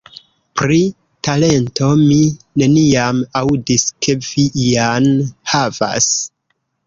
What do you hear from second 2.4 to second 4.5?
neniam aŭdis, ke vi